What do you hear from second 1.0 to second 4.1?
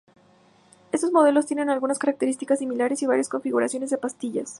modelos tienen algunas características similares y varios configuraciones de